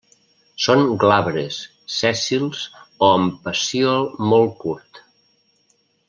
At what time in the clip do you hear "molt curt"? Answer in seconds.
4.33-5.03